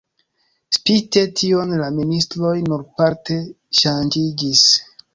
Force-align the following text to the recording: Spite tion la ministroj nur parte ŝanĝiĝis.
Spite 0.77 1.23
tion 1.41 1.75
la 1.83 1.91
ministroj 1.99 2.57
nur 2.71 2.89
parte 3.03 3.41
ŝanĝiĝis. 3.85 4.69